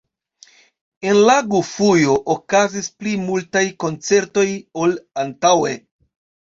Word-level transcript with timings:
En 1.11 1.19
la 1.27 1.35
gufujo 1.51 2.17
okazis 2.37 2.91
pli 3.03 3.15
multaj 3.29 3.65
koncertoj 3.87 4.49
ol 4.87 5.01
antaŭe. 5.29 5.81